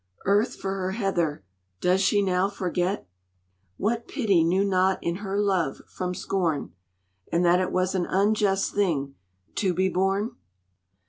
[0.25, 1.43] Earth for her heather,
[1.79, 3.07] does she now forget
[3.77, 6.73] What pity knew not in her love from scorn,
[7.31, 9.13] And that it was an unjust thing
[9.57, 10.31] to be born?